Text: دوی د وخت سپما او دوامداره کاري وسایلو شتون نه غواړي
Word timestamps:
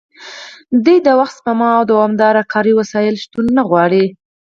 دوی 0.83 0.97
د 1.03 1.09
وخت 1.19 1.35
سپما 1.39 1.69
او 1.77 1.83
دوامداره 1.91 2.41
کاري 2.53 2.73
وسایلو 2.79 3.21
شتون 3.23 3.45
نه 3.57 3.63
غواړي 3.69 4.05